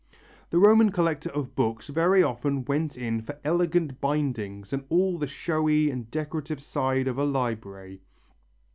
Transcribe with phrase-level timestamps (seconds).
[0.49, 5.27] The Roman collector of books very often went in for elegant bindings and all the
[5.27, 8.01] showy and decorative side of a library.